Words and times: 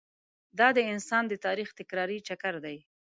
دا 0.59 0.67
د 0.77 0.79
انسان 0.93 1.23
د 1.27 1.33
تاریخ 1.45 1.69
تکراري 1.79 2.17
چکر 2.27 2.53
دی. 2.65 2.77